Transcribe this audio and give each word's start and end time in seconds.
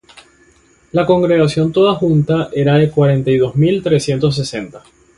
La 0.93 1.05
congregación 1.05 1.71
toda 1.71 1.93
junta 1.93 2.49
era 2.55 2.75
de 2.79 2.89
cuarenta 2.89 3.29
y 3.29 3.37
dos 3.37 3.55
mil 3.55 3.83
trescientos 3.83 4.33
y 4.33 4.39
sesenta, 4.39 4.81